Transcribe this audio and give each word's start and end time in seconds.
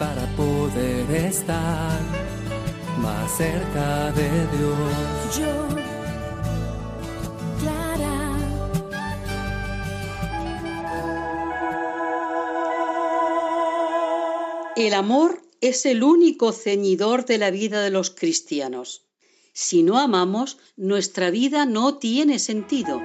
Para 0.00 0.26
poder 0.34 1.10
estar 1.14 2.00
más 3.02 3.36
cerca 3.36 4.10
de 4.12 4.30
Dios. 4.56 5.38
Yo, 5.38 5.68
Clara. 7.60 8.16
El 14.74 14.94
amor 14.94 15.42
es 15.60 15.84
el 15.84 16.02
único 16.02 16.52
ceñidor 16.52 17.26
de 17.26 17.36
la 17.36 17.50
vida 17.50 17.82
de 17.82 17.90
los 17.90 18.08
cristianos. 18.08 19.04
Si 19.52 19.82
no 19.82 19.98
amamos, 19.98 20.56
nuestra 20.78 21.30
vida 21.30 21.66
no 21.66 21.98
tiene 21.98 22.38
sentido. 22.38 23.02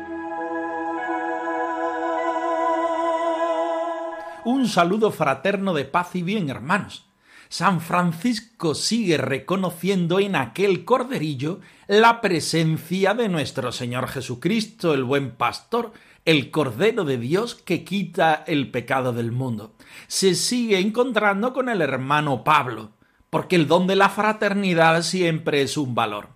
Un 4.45 4.67
saludo 4.67 5.09
fraterno 5.09 5.73
de 5.73 5.85
paz 5.85 6.13
y 6.13 6.21
bien, 6.21 6.51
hermanos. 6.51 7.07
San 7.49 7.81
Francisco 7.81 8.75
sigue 8.75 9.17
reconociendo 9.17 10.19
en 10.19 10.35
aquel 10.35 10.85
corderillo 10.85 11.61
la 11.87 12.21
presencia 12.21 13.15
de 13.15 13.27
nuestro 13.27 13.71
Señor 13.71 14.07
Jesucristo, 14.07 14.93
el 14.93 15.03
buen 15.03 15.31
pastor, 15.31 15.93
el 16.25 16.51
Cordero 16.51 17.05
de 17.05 17.17
Dios 17.17 17.55
que 17.55 17.83
quita 17.83 18.43
el 18.45 18.69
pecado 18.69 19.13
del 19.13 19.31
mundo. 19.31 19.73
Se 20.05 20.35
sigue 20.35 20.77
encontrando 20.77 21.51
con 21.51 21.67
el 21.67 21.81
hermano 21.81 22.43
Pablo, 22.43 22.91
porque 23.31 23.55
el 23.55 23.65
don 23.65 23.87
de 23.87 23.95
la 23.95 24.09
fraternidad 24.09 25.01
siempre 25.01 25.63
es 25.63 25.75
un 25.75 25.95
valor. 25.95 26.29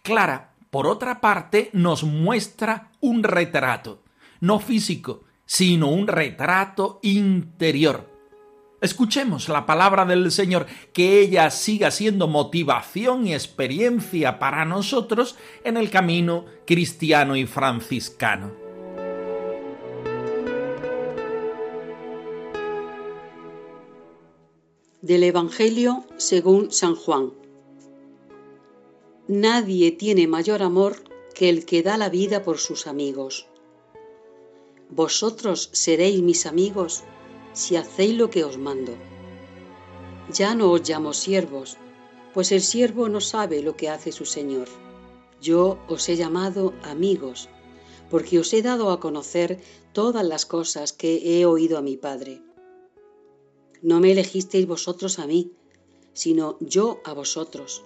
Clara, 0.00 0.54
por 0.70 0.86
otra 0.86 1.20
parte, 1.20 1.68
nos 1.74 2.02
muestra 2.02 2.88
un 3.00 3.22
retrato, 3.22 4.02
no 4.40 4.58
físico, 4.58 5.24
sino 5.52 5.90
un 5.90 6.06
retrato 6.06 6.98
interior. 7.02 8.08
Escuchemos 8.80 9.50
la 9.50 9.66
palabra 9.66 10.06
del 10.06 10.32
Señor, 10.32 10.64
que 10.94 11.20
ella 11.20 11.50
siga 11.50 11.90
siendo 11.90 12.26
motivación 12.26 13.26
y 13.26 13.34
experiencia 13.34 14.38
para 14.38 14.64
nosotros 14.64 15.36
en 15.62 15.76
el 15.76 15.90
camino 15.90 16.46
cristiano 16.66 17.36
y 17.36 17.44
franciscano. 17.44 18.50
Del 25.02 25.22
Evangelio 25.22 26.06
según 26.16 26.72
San 26.72 26.94
Juan. 26.94 27.30
Nadie 29.28 29.92
tiene 29.92 30.26
mayor 30.26 30.62
amor 30.62 31.04
que 31.34 31.50
el 31.50 31.66
que 31.66 31.82
da 31.82 31.98
la 31.98 32.08
vida 32.08 32.42
por 32.42 32.56
sus 32.56 32.86
amigos. 32.86 33.51
Vosotros 34.94 35.70
seréis 35.72 36.20
mis 36.20 36.44
amigos 36.44 37.02
si 37.54 37.76
hacéis 37.76 38.14
lo 38.14 38.28
que 38.28 38.44
os 38.44 38.58
mando. 38.58 38.92
Ya 40.30 40.54
no 40.54 40.70
os 40.70 40.86
llamo 40.86 41.14
siervos, 41.14 41.78
pues 42.34 42.52
el 42.52 42.60
siervo 42.60 43.08
no 43.08 43.22
sabe 43.22 43.62
lo 43.62 43.74
que 43.74 43.88
hace 43.88 44.12
su 44.12 44.26
Señor. 44.26 44.68
Yo 45.40 45.78
os 45.88 46.10
he 46.10 46.16
llamado 46.16 46.74
amigos, 46.82 47.48
porque 48.10 48.38
os 48.38 48.52
he 48.52 48.60
dado 48.60 48.90
a 48.90 49.00
conocer 49.00 49.62
todas 49.94 50.26
las 50.26 50.44
cosas 50.44 50.92
que 50.92 51.40
he 51.40 51.46
oído 51.46 51.78
a 51.78 51.82
mi 51.82 51.96
Padre. 51.96 52.42
No 53.80 53.98
me 53.98 54.12
elegisteis 54.12 54.66
vosotros 54.66 55.18
a 55.18 55.26
mí, 55.26 55.52
sino 56.12 56.58
yo 56.60 57.00
a 57.04 57.14
vosotros. 57.14 57.82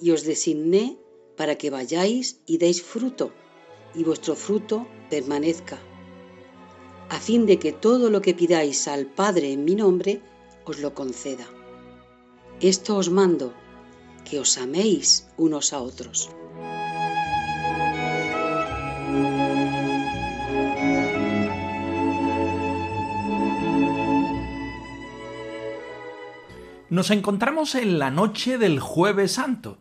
Y 0.00 0.12
os 0.12 0.22
designé 0.22 0.98
para 1.36 1.58
que 1.58 1.70
vayáis 1.70 2.40
y 2.46 2.58
deis 2.58 2.80
fruto, 2.80 3.32
y 3.92 4.04
vuestro 4.04 4.36
fruto 4.36 4.86
permanezca, 5.10 5.80
a 7.08 7.20
fin 7.20 7.46
de 7.46 7.58
que 7.58 7.72
todo 7.72 8.10
lo 8.10 8.20
que 8.20 8.34
pidáis 8.34 8.88
al 8.88 9.06
Padre 9.06 9.52
en 9.52 9.64
mi 9.64 9.74
nombre, 9.74 10.20
os 10.64 10.78
lo 10.80 10.94
conceda. 10.94 11.46
Esto 12.60 12.96
os 12.96 13.10
mando, 13.10 13.52
que 14.24 14.40
os 14.40 14.58
améis 14.58 15.28
unos 15.36 15.72
a 15.72 15.80
otros. 15.80 16.30
Nos 26.88 27.10
encontramos 27.10 27.74
en 27.74 27.98
la 27.98 28.10
noche 28.10 28.58
del 28.58 28.80
jueves 28.80 29.32
santo. 29.32 29.78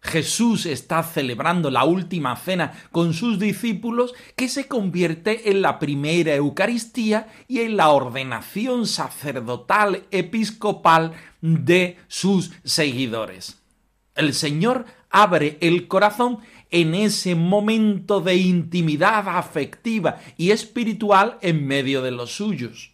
Jesús 0.00 0.64
está 0.66 1.02
celebrando 1.02 1.70
la 1.70 1.84
última 1.84 2.36
cena 2.36 2.72
con 2.92 3.14
sus 3.14 3.38
discípulos 3.38 4.14
que 4.36 4.48
se 4.48 4.68
convierte 4.68 5.50
en 5.50 5.60
la 5.60 5.78
primera 5.78 6.34
Eucaristía 6.34 7.28
y 7.48 7.60
en 7.60 7.76
la 7.76 7.90
ordenación 7.90 8.86
sacerdotal 8.86 10.04
episcopal 10.10 11.12
de 11.40 11.98
sus 12.06 12.52
seguidores. 12.64 13.60
El 14.14 14.34
Señor 14.34 14.86
abre 15.10 15.58
el 15.60 15.88
corazón 15.88 16.38
en 16.70 16.94
ese 16.94 17.34
momento 17.34 18.20
de 18.20 18.36
intimidad 18.36 19.28
afectiva 19.28 20.20
y 20.36 20.50
espiritual 20.50 21.38
en 21.40 21.66
medio 21.66 22.02
de 22.02 22.10
los 22.10 22.32
suyos. 22.32 22.92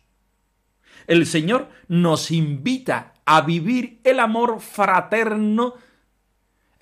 El 1.07 1.27
Señor 1.27 1.69
nos 1.89 2.31
invita 2.31 3.15
a 3.27 3.43
vivir 3.43 4.01
el 4.05 4.21
amor 4.21 4.61
fraterno 4.61 5.75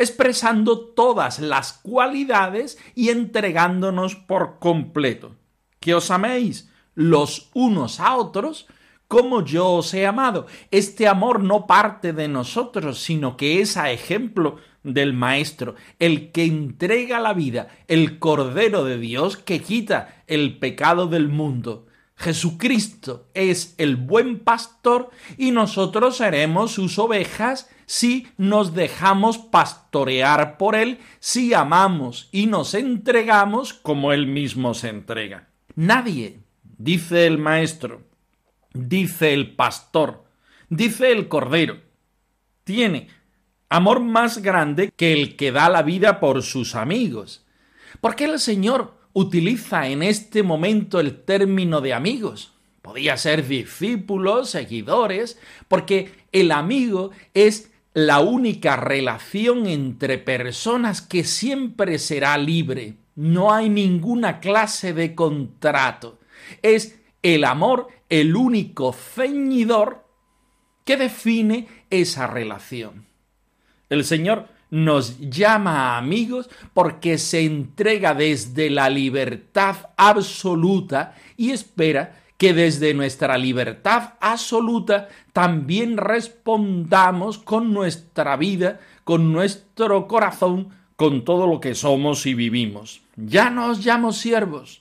expresando 0.03 0.81
todas 0.81 1.39
las 1.39 1.73
cualidades 1.73 2.79
y 2.95 3.09
entregándonos 3.11 4.17
por 4.17 4.59
completo. 4.59 5.37
Que 5.81 5.95
os 5.95 6.11
améis 6.11 6.69
los 6.95 7.51
unos 7.55 8.01
a 8.01 8.17
otros 8.17 8.67
como 9.09 9.45
yo 9.45 9.73
os 9.73 9.93
he 9.93 10.07
amado. 10.07 10.47
Este 10.71 11.07
amor 11.07 11.43
no 11.43 11.67
parte 11.67 12.13
de 12.15 12.29
nosotros, 12.29 12.99
sino 12.99 13.37
que 13.37 13.61
es 13.61 13.77
a 13.77 13.91
ejemplo 13.91 14.57
del 14.83 15.13
Maestro, 15.13 15.75
el 15.99 16.33
que 16.33 16.45
entrega 16.45 17.21
la 17.21 17.35
vida, 17.35 17.69
el 17.89 18.19
Cordero 18.19 18.85
de 18.85 18.99
Dios 18.99 19.37
que 19.37 19.61
quita 19.61 20.25
el 20.27 20.59
pecado 20.59 21.09
del 21.09 21.29
mundo. 21.29 21.87
Jesucristo 22.23 23.27
es 23.35 23.75
el 23.79 23.97
buen 23.97 24.39
pastor 24.39 25.11
y 25.37 25.51
nosotros 25.51 26.19
seremos 26.19 26.71
sus 26.71 26.97
ovejas 27.01 27.69
si 27.87 28.29
nos 28.39 28.75
dejamos 28.75 29.39
pastorear 29.39 30.57
por 30.57 30.77
Él, 30.77 31.01
si 31.19 31.53
amamos 31.53 32.29
y 32.31 32.47
nos 32.47 32.75
entregamos 32.75 33.75
como 33.75 34.13
Él 34.13 34.29
mismo 34.29 34.73
se 34.73 34.91
entrega. 34.91 35.49
Nadie, 35.75 36.39
dice 36.79 37.27
el 37.27 37.39
Maestro, 37.39 38.03
dice 38.73 39.35
el 39.35 39.57
pastor, 39.57 40.25
dice 40.69 41.11
el 41.11 41.27
Cordero, 41.27 41.81
tiene 42.63 43.09
amor 43.69 43.99
más 43.99 44.39
grande 44.39 44.93
que 44.95 45.13
el 45.13 45.35
que 45.35 45.51
da 45.51 45.69
la 45.69 45.83
vida 45.83 46.21
por 46.21 46.45
sus 46.45 46.77
amigos. 46.77 47.45
Porque 48.01 48.27
el 48.27 48.39
Señor 48.39 49.02
utiliza 49.13 49.89
en 49.89 50.03
este 50.03 50.43
momento 50.43 51.01
el 51.01 51.23
término 51.23 51.81
de 51.81 51.95
amigos. 51.95 52.53
Podía 52.83 53.17
ser 53.17 53.47
discípulos, 53.47 54.51
seguidores, 54.51 55.39
porque 55.69 56.13
el 56.33 56.51
amigo 56.51 57.11
es 57.35 57.71
la 57.95 58.21
única 58.21 58.77
relación 58.77 59.67
entre 59.67 60.19
personas 60.19 61.03
que 61.03 61.25
siempre 61.25 61.99
será 61.99 62.37
libre. 62.39 62.95
No 63.15 63.53
hay 63.53 63.69
ninguna 63.69 64.41
clase 64.41 64.95
de 64.95 65.15
contrato. 65.15 66.19
Es 66.63 66.99
el 67.23 67.45
amor 67.45 67.89
el 68.09 68.35
único 68.35 68.93
ceñidor 68.93 70.05
que 70.85 70.97
define 70.97 71.69
esa 71.91 72.27
relación. 72.27 73.07
El 73.89 74.05
Señor 74.05 74.49
nos 74.73 75.21
llama 75.21 75.99
amigos 75.99 76.49
porque 76.73 77.19
se 77.19 77.45
entrega 77.45 78.15
desde 78.15 78.71
la 78.71 78.89
libertad 78.89 79.77
absoluta 79.99 81.15
y 81.37 81.51
espera 81.51 82.23
que 82.39 82.55
desde 82.55 82.95
nuestra 82.95 83.37
libertad 83.37 84.15
absoluta 84.19 85.09
también 85.35 85.99
respondamos 85.99 87.37
con 87.37 87.75
nuestra 87.75 88.39
vida, 88.39 88.81
con 89.05 89.31
nuestro 89.31 90.09
corazón, 90.09 90.71
con 90.97 91.23
todo 91.27 91.47
lo 91.47 91.61
que 91.61 91.75
somos 91.75 92.25
y 92.25 92.33
vivimos. 92.33 93.03
Ya 93.17 93.51
no 93.51 93.67
os 93.67 93.85
llamo 93.85 94.13
siervos, 94.13 94.81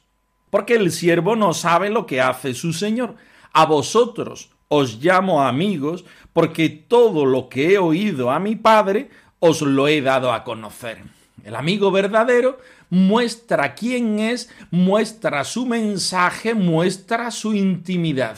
porque 0.49 0.75
el 0.75 0.93
siervo 0.93 1.35
no 1.35 1.53
sabe 1.53 1.89
lo 1.89 2.05
que 2.05 2.21
hace 2.21 2.53
su 2.53 2.71
señor. 2.71 3.17
A 3.51 3.65
vosotros 3.65 4.51
os 4.69 5.03
llamo 5.03 5.43
amigos, 5.43 6.05
porque 6.31 6.69
todo 6.69 7.25
lo 7.25 7.49
que 7.49 7.73
he 7.73 7.77
oído 7.77 8.31
a 8.31 8.39
mi 8.39 8.55
Padre 8.55 9.09
os 9.41 9.61
lo 9.61 9.87
he 9.87 10.01
dado 10.01 10.31
a 10.31 10.45
conocer. 10.45 10.99
El 11.43 11.55
amigo 11.55 11.91
verdadero 11.91 12.59
muestra 12.91 13.73
quién 13.73 14.19
es, 14.19 14.49
muestra 14.69 15.43
su 15.43 15.65
mensaje, 15.65 16.53
muestra 16.53 17.31
su 17.31 17.53
intimidad. 17.55 18.37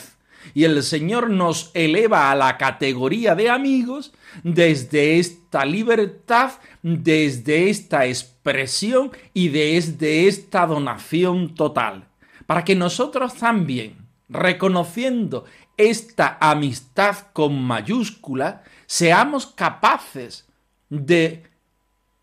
Y 0.53 0.63
el 0.63 0.81
Señor 0.81 1.29
nos 1.29 1.71
eleva 1.73 2.31
a 2.31 2.35
la 2.35 2.57
categoría 2.57 3.35
de 3.35 3.49
amigos 3.49 4.13
desde 4.43 5.19
esta 5.19 5.65
libertad, 5.65 6.53
desde 6.81 7.69
esta 7.69 8.05
expresión 8.05 9.11
y 9.33 9.49
desde 9.49 10.27
esta 10.27 10.65
donación 10.65 11.53
total, 11.53 12.07
para 12.45 12.63
que 12.63 12.75
nosotros 12.75 13.35
también, 13.35 13.97
reconociendo 14.29 15.43
esta 15.75 16.37
amistad 16.39 17.17
con 17.33 17.61
mayúscula, 17.61 18.63
seamos 18.85 19.47
capaces 19.47 20.45
de 20.93 21.43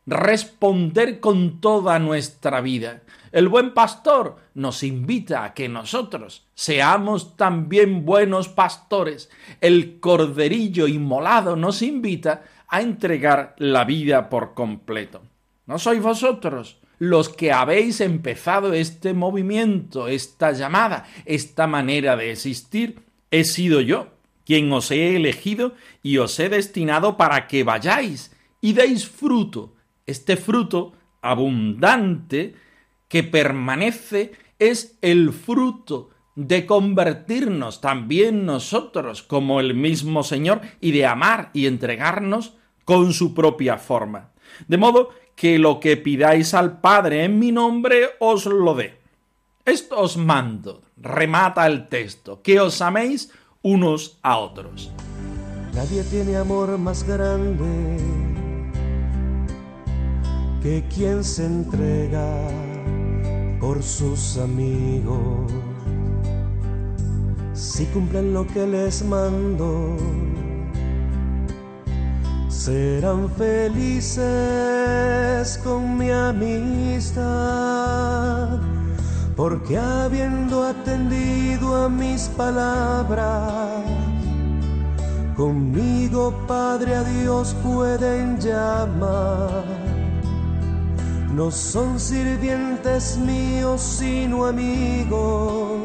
responder 0.06 1.20
con 1.20 1.60
toda 1.60 1.98
nuestra 1.98 2.60
vida. 2.60 3.02
El 3.32 3.48
buen 3.48 3.74
pastor 3.74 4.36
nos 4.54 4.82
invita 4.82 5.44
a 5.44 5.54
que 5.54 5.68
nosotros 5.68 6.46
seamos 6.54 7.36
también 7.36 8.04
buenos 8.04 8.48
pastores. 8.48 9.30
El 9.60 10.00
corderillo 10.00 10.88
inmolado 10.88 11.56
nos 11.56 11.82
invita 11.82 12.44
a 12.68 12.80
entregar 12.80 13.54
la 13.58 13.84
vida 13.84 14.28
por 14.28 14.54
completo. 14.54 15.22
¿No 15.66 15.78
sois 15.78 16.02
vosotros 16.02 16.78
los 16.98 17.28
que 17.28 17.52
habéis 17.52 18.00
empezado 18.00 18.72
este 18.72 19.14
movimiento, 19.14 20.08
esta 20.08 20.52
llamada, 20.52 21.06
esta 21.24 21.66
manera 21.66 22.16
de 22.16 22.32
existir? 22.32 23.02
He 23.30 23.44
sido 23.44 23.80
yo 23.80 24.08
quien 24.44 24.72
os 24.72 24.90
he 24.90 25.14
elegido 25.14 25.74
y 26.02 26.18
os 26.18 26.38
he 26.40 26.48
destinado 26.48 27.16
para 27.16 27.46
que 27.46 27.62
vayáis 27.62 28.32
y 28.60 28.72
deis 28.72 29.08
fruto. 29.08 29.74
Este 30.06 30.36
fruto 30.36 30.92
abundante 31.22 32.54
que 33.08 33.22
permanece 33.22 34.32
es 34.58 34.98
el 35.02 35.32
fruto 35.32 36.10
de 36.36 36.64
convertirnos 36.64 37.80
también 37.80 38.46
nosotros 38.46 39.22
como 39.22 39.60
el 39.60 39.74
mismo 39.74 40.22
Señor 40.22 40.60
y 40.80 40.92
de 40.92 41.06
amar 41.06 41.50
y 41.52 41.66
entregarnos 41.66 42.54
con 42.84 43.12
su 43.12 43.34
propia 43.34 43.78
forma. 43.78 44.30
De 44.68 44.78
modo 44.78 45.10
que 45.34 45.58
lo 45.58 45.80
que 45.80 45.96
pidáis 45.96 46.54
al 46.54 46.80
Padre 46.80 47.24
en 47.24 47.38
mi 47.38 47.52
nombre 47.52 48.10
os 48.20 48.46
lo 48.46 48.74
dé. 48.74 48.98
Esto 49.64 50.00
os 50.00 50.16
mando, 50.16 50.82
remata 50.96 51.66
el 51.66 51.88
texto, 51.88 52.42
que 52.42 52.60
os 52.60 52.80
améis 52.80 53.32
unos 53.62 54.18
a 54.22 54.38
otros. 54.38 54.90
Nadie 55.74 56.02
tiene 56.04 56.36
amor 56.36 56.78
más 56.78 57.04
grande 57.04 58.19
que 60.62 60.84
quien 60.94 61.24
se 61.24 61.46
entrega 61.46 62.36
por 63.60 63.82
sus 63.82 64.36
amigos. 64.36 65.50
Si 67.54 67.86
cumplen 67.86 68.34
lo 68.34 68.46
que 68.46 68.66
les 68.66 69.02
mando, 69.02 69.96
serán 72.48 73.30
felices 73.30 74.20
con 75.64 75.96
mi 75.96 76.10
amistad, 76.10 77.30
porque 79.34 79.78
habiendo 79.78 80.64
atendido 80.64 81.84
a 81.84 81.88
mis 81.88 82.28
palabras, 82.36 83.82
conmigo 85.36 86.34
Padre 86.46 86.96
a 86.96 87.04
Dios 87.04 87.56
pueden 87.62 88.38
llamar 88.38 89.99
no 91.34 91.50
son 91.50 92.00
sirvientes 92.00 93.16
míos 93.16 93.80
sino 93.80 94.46
amigos, 94.46 95.82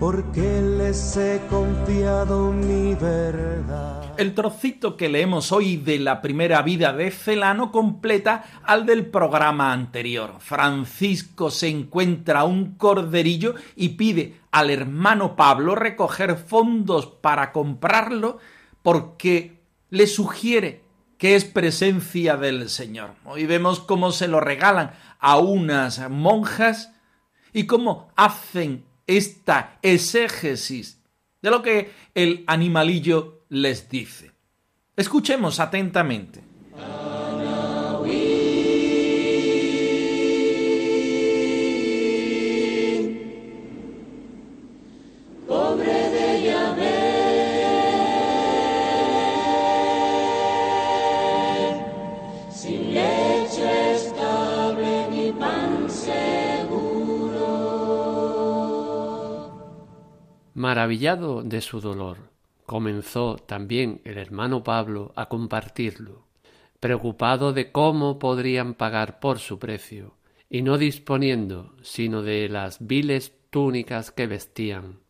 porque 0.00 0.60
les 0.60 1.16
he 1.16 1.40
confiado 1.48 2.52
mi 2.52 2.94
verdad. 2.94 4.14
El 4.16 4.34
trocito 4.34 4.96
que 4.96 5.08
leemos 5.08 5.50
hoy 5.50 5.76
de 5.76 5.98
la 5.98 6.22
primera 6.22 6.62
vida 6.62 6.92
de 6.92 7.10
Celano 7.10 7.72
completa 7.72 8.44
al 8.62 8.86
del 8.86 9.06
programa 9.06 9.72
anterior. 9.72 10.36
Francisco 10.38 11.50
se 11.50 11.68
encuentra 11.68 12.44
un 12.44 12.76
corderillo 12.76 13.54
y 13.74 13.90
pide 13.90 14.36
al 14.52 14.70
hermano 14.70 15.34
Pablo 15.34 15.74
recoger 15.74 16.36
fondos 16.36 17.06
para 17.06 17.50
comprarlo 17.50 18.38
porque 18.82 19.62
le 19.90 20.06
sugiere 20.06 20.83
que 21.18 21.34
es 21.34 21.44
presencia 21.44 22.36
del 22.36 22.68
Señor. 22.68 23.14
Hoy 23.24 23.46
vemos 23.46 23.80
cómo 23.80 24.12
se 24.12 24.28
lo 24.28 24.40
regalan 24.40 24.92
a 25.18 25.38
unas 25.38 26.10
monjas 26.10 26.92
y 27.52 27.66
cómo 27.66 28.08
hacen 28.16 28.84
esta 29.06 29.78
exégesis 29.82 31.00
de 31.40 31.50
lo 31.50 31.62
que 31.62 31.92
el 32.14 32.44
animalillo 32.46 33.44
les 33.48 33.88
dice. 33.88 34.32
Escuchemos 34.96 35.60
atentamente. 35.60 36.42
De 60.96 61.60
su 61.60 61.80
dolor, 61.80 62.18
comenzó 62.66 63.34
también 63.34 64.00
el 64.04 64.16
hermano 64.16 64.62
Pablo 64.62 65.12
a 65.16 65.28
compartirlo, 65.28 66.24
preocupado 66.78 67.52
de 67.52 67.72
cómo 67.72 68.20
podrían 68.20 68.74
pagar 68.74 69.18
por 69.18 69.40
su 69.40 69.58
precio, 69.58 70.14
y 70.48 70.62
no 70.62 70.78
disponiendo 70.78 71.74
sino 71.82 72.22
de 72.22 72.48
las 72.48 72.86
viles 72.86 73.32
túnicas 73.50 74.12
que 74.12 74.28
vestían. 74.28 75.00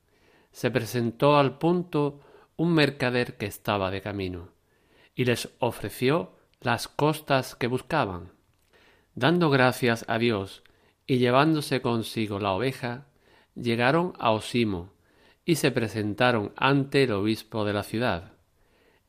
Se 0.53 0.71
presentó 0.71 1.37
al 1.37 1.59
punto 1.59 2.21
un 2.57 2.73
mercader 2.73 3.37
que 3.37 3.45
estaba 3.45 3.91
de 3.91 4.01
camino, 4.01 4.49
y 5.15 5.27
les 5.27 5.51
ofreció 5.59 6.33
las 6.63 6.89
costas 6.89 7.55
que 7.57 7.67
buscaban. 7.67 8.33
Dando 9.15 9.51
gracias 9.51 10.07
a 10.09 10.17
Dios 10.17 10.63
y 11.07 11.19
llevándose 11.19 11.83
consigo 11.83 12.41
la 12.41 12.53
oveja, 12.53 13.07
llegaron 13.55 14.15
a 14.19 14.31
Osimo, 14.31 14.94
y 15.45 15.57
se 15.57 15.71
presentaron 15.71 16.53
ante 16.57 17.05
el 17.05 17.13
obispo 17.13 17.65
de 17.65 17.73
la 17.73 17.83
ciudad. 17.83 18.33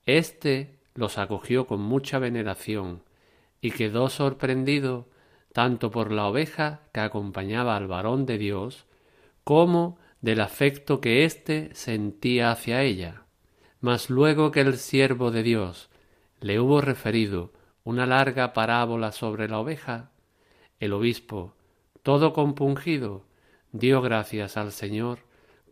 Este 0.06 0.80
los 0.94 1.18
acogió 1.18 1.68
con 1.68 1.82
mucha 1.82 2.20
veneración 2.20 3.04
y 3.62 3.72
quedó 3.72 4.10
sorprendido 4.10 5.08
tanto 5.54 5.92
por 5.92 6.12
la 6.12 6.28
oveja 6.28 6.82
que 6.94 7.00
acompañaba 7.00 7.76
al 7.76 7.88
varón 7.88 8.26
de 8.26 8.38
Dios 8.38 8.86
como 9.44 9.98
del 10.22 10.42
afecto 10.42 11.02
que 11.02 11.26
éste 11.26 11.70
sentía 11.74 12.52
hacia 12.52 12.82
ella. 12.82 13.24
Mas 13.80 14.10
luego 14.10 14.52
que 14.52 14.62
el 14.62 14.78
siervo 14.78 15.32
de 15.32 15.44
Dios 15.44 15.90
le 16.40 16.60
hubo 16.60 16.82
referido 16.82 17.54
una 17.84 18.06
larga 18.06 18.54
parábola 18.54 19.12
sobre 19.12 19.48
la 19.48 19.60
oveja, 19.60 20.12
el 20.80 20.94
obispo, 20.94 21.54
todo 22.02 22.34
compungido, 22.34 23.26
dio 23.72 24.02
gracias 24.02 24.58
al 24.58 24.72
Señor 24.72 25.20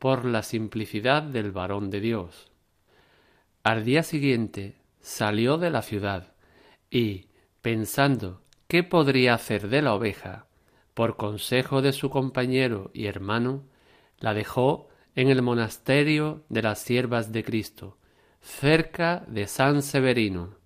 por 0.03 0.25
la 0.25 0.43
simplicidad 0.43 1.23
del 1.23 1.53
varón 1.53 1.89
de 1.89 2.01
Dios. 2.01 2.51
Al 3.63 3.85
día 3.85 4.03
siguiente 4.03 4.75
salió 4.99 5.57
de 5.57 5.69
la 5.69 5.81
ciudad 5.81 6.33
y, 6.91 7.27
pensando 7.61 8.41
qué 8.67 8.83
podría 8.83 9.33
hacer 9.35 9.69
de 9.69 9.81
la 9.81 9.93
oveja, 9.93 10.47
por 10.93 11.15
consejo 11.15 11.81
de 11.81 11.93
su 11.93 12.09
compañero 12.09 12.91
y 12.93 13.05
hermano, 13.05 13.63
la 14.19 14.33
dejó 14.33 14.89
en 15.15 15.29
el 15.29 15.41
monasterio 15.41 16.43
de 16.49 16.63
las 16.63 16.79
siervas 16.79 17.31
de 17.31 17.45
Cristo, 17.45 17.97
cerca 18.41 19.23
de 19.29 19.47
San 19.47 19.81
Severino, 19.81 20.57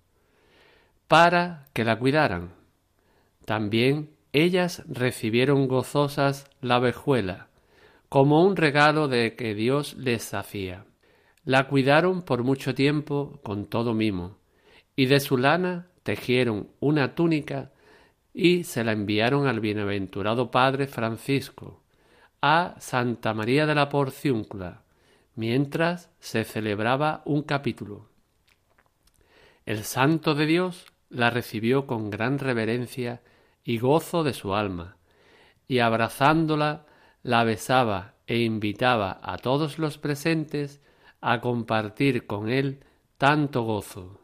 para 1.06 1.68
que 1.74 1.84
la 1.84 1.96
cuidaran. 1.96 2.54
También 3.44 4.10
ellas 4.32 4.82
recibieron 4.88 5.68
gozosas 5.68 6.50
la 6.60 6.80
vejuela, 6.80 7.48
como 8.08 8.44
un 8.44 8.56
regalo 8.56 9.08
de 9.08 9.36
que 9.36 9.54
Dios 9.54 9.94
les 9.94 10.32
hacía. 10.34 10.84
La 11.44 11.68
cuidaron 11.68 12.22
por 12.22 12.42
mucho 12.42 12.74
tiempo 12.74 13.40
con 13.42 13.66
todo 13.66 13.94
mimo, 13.94 14.38
y 14.96 15.06
de 15.06 15.20
su 15.20 15.36
lana 15.36 15.88
tejieron 16.02 16.68
una 16.80 17.14
túnica 17.14 17.70
y 18.32 18.64
se 18.64 18.84
la 18.84 18.92
enviaron 18.92 19.46
al 19.46 19.60
bienaventurado 19.60 20.50
padre 20.50 20.86
Francisco, 20.86 21.82
a 22.40 22.76
Santa 22.78 23.34
María 23.34 23.66
de 23.66 23.74
la 23.74 23.88
Porciúncula, 23.88 24.82
mientras 25.34 26.10
se 26.20 26.44
celebraba 26.44 27.22
un 27.24 27.42
capítulo. 27.42 28.08
El 29.66 29.84
santo 29.84 30.34
de 30.34 30.46
Dios 30.46 30.86
la 31.10 31.30
recibió 31.30 31.86
con 31.86 32.10
gran 32.10 32.38
reverencia 32.38 33.22
y 33.64 33.78
gozo 33.78 34.24
de 34.24 34.32
su 34.32 34.54
alma, 34.54 34.96
y 35.66 35.80
abrazándola 35.80 36.86
la 37.28 37.44
besaba 37.44 38.14
e 38.26 38.38
invitaba 38.38 39.20
a 39.22 39.36
todos 39.36 39.78
los 39.78 39.98
presentes 39.98 40.80
a 41.20 41.42
compartir 41.42 42.26
con 42.26 42.48
él 42.48 42.82
tanto 43.18 43.64
gozo. 43.64 44.18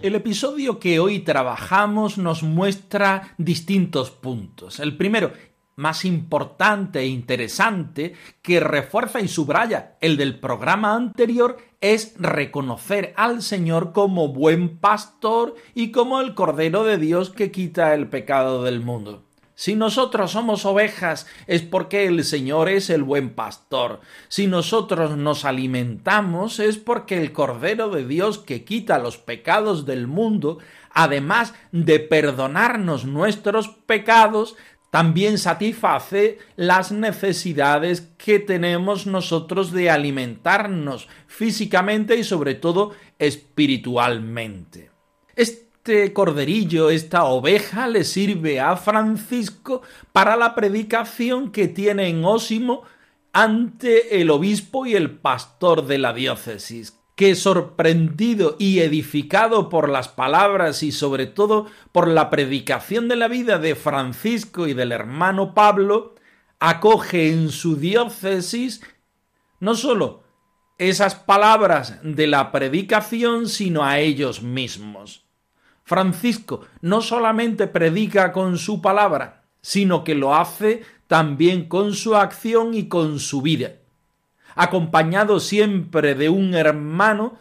El 0.00 0.14
episodio 0.14 0.78
que 0.78 1.00
hoy 1.00 1.18
trabajamos 1.18 2.18
nos 2.18 2.44
muestra 2.44 3.34
distintos 3.36 4.12
puntos. 4.12 4.78
El 4.78 4.96
primero, 4.96 5.32
más 5.76 6.06
importante 6.06 7.00
e 7.00 7.06
interesante, 7.06 8.14
que 8.42 8.60
refuerza 8.60 9.20
y 9.20 9.28
subraya 9.28 9.96
el 10.00 10.16
del 10.16 10.40
programa 10.40 10.94
anterior, 10.94 11.58
es 11.82 12.14
reconocer 12.18 13.12
al 13.16 13.42
Señor 13.42 13.92
como 13.92 14.28
buen 14.28 14.78
pastor 14.78 15.54
y 15.74 15.92
como 15.92 16.20
el 16.20 16.34
Cordero 16.34 16.84
de 16.84 16.96
Dios 16.96 17.30
que 17.30 17.50
quita 17.50 17.94
el 17.94 18.08
pecado 18.08 18.64
del 18.64 18.80
mundo. 18.80 19.22
Si 19.58 19.74
nosotros 19.74 20.32
somos 20.32 20.66
ovejas 20.66 21.26
es 21.46 21.62
porque 21.62 22.06
el 22.06 22.24
Señor 22.24 22.68
es 22.68 22.90
el 22.90 23.02
buen 23.02 23.30
pastor. 23.30 24.00
Si 24.28 24.46
nosotros 24.46 25.16
nos 25.16 25.46
alimentamos 25.46 26.60
es 26.60 26.76
porque 26.76 27.18
el 27.18 27.32
Cordero 27.32 27.88
de 27.88 28.06
Dios 28.06 28.38
que 28.38 28.64
quita 28.64 28.98
los 28.98 29.16
pecados 29.16 29.86
del 29.86 30.08
mundo, 30.08 30.58
además 30.90 31.54
de 31.72 32.00
perdonarnos 32.00 33.06
nuestros 33.06 33.68
pecados, 33.68 34.56
también 34.90 35.38
satisface 35.38 36.38
las 36.56 36.92
necesidades 36.92 38.12
que 38.16 38.38
tenemos 38.38 39.06
nosotros 39.06 39.72
de 39.72 39.90
alimentarnos 39.90 41.08
físicamente 41.26 42.16
y 42.16 42.24
sobre 42.24 42.54
todo 42.54 42.92
espiritualmente. 43.18 44.90
Este 45.34 46.12
corderillo, 46.12 46.90
esta 46.90 47.24
oveja, 47.24 47.88
le 47.88 48.04
sirve 48.04 48.60
a 48.60 48.76
Francisco 48.76 49.82
para 50.12 50.36
la 50.36 50.54
predicación 50.54 51.52
que 51.52 51.68
tiene 51.68 52.08
en 52.08 52.24
Ósimo 52.24 52.82
ante 53.32 54.20
el 54.20 54.30
obispo 54.30 54.86
y 54.86 54.94
el 54.94 55.10
pastor 55.10 55.86
de 55.86 55.98
la 55.98 56.14
diócesis, 56.14 56.98
que 57.16 57.34
sorprendido 57.34 58.56
y 58.58 58.80
edificado 58.80 59.68
por 59.70 59.88
las 59.88 60.08
palabras 60.08 60.82
y 60.82 60.92
sobre 60.92 61.26
todo 61.26 61.66
por 61.90 62.08
la 62.08 62.30
predicación 62.30 63.08
de 63.08 63.16
la 63.16 63.26
vida 63.26 63.58
de 63.58 63.74
Francisco 63.74 64.66
y 64.66 64.74
del 64.74 64.92
hermano 64.92 65.54
Pablo, 65.54 66.14
acoge 66.60 67.32
en 67.32 67.50
su 67.50 67.76
diócesis 67.76 68.82
no 69.60 69.74
sólo 69.74 70.24
esas 70.78 71.14
palabras 71.14 71.98
de 72.02 72.26
la 72.26 72.52
predicación, 72.52 73.48
sino 73.48 73.82
a 73.82 73.98
ellos 73.98 74.42
mismos. 74.42 75.24
Francisco 75.84 76.66
no 76.82 77.00
solamente 77.00 77.66
predica 77.66 78.32
con 78.32 78.58
su 78.58 78.82
palabra, 78.82 79.44
sino 79.62 80.04
que 80.04 80.14
lo 80.14 80.34
hace 80.34 80.82
también 81.06 81.66
con 81.68 81.94
su 81.94 82.14
acción 82.14 82.74
y 82.74 82.88
con 82.88 83.20
su 83.20 83.40
vida, 83.40 83.76
acompañado 84.56 85.38
siempre 85.38 86.14
de 86.14 86.30
un 86.30 86.54
hermano, 86.54 87.38